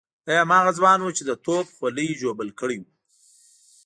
دی 0.25 0.35
هماغه 0.43 0.71
ځوان 0.77 0.99
وو 1.01 1.15
چې 1.17 1.23
د 1.25 1.31
توپ 1.45 1.65
خولۍ 1.75 2.09
ژوبل 2.21 2.49
کړی 2.59 2.77
وو. 2.81 2.91